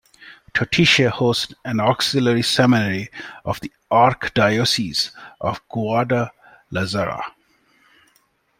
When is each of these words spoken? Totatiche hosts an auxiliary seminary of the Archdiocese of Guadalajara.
Totatiche 0.55 1.11
hosts 1.11 1.53
an 1.63 1.79
auxiliary 1.79 2.41
seminary 2.41 3.09
of 3.45 3.59
the 3.59 3.71
Archdiocese 3.91 5.11
of 5.39 5.61
Guadalajara. 5.69 7.23